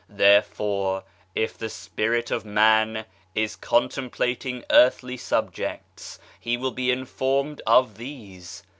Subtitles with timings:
[0.09, 1.03] There fore
[1.35, 3.05] if the spirit of man
[3.35, 8.63] is contemplating earthly subjects he will be informed of these.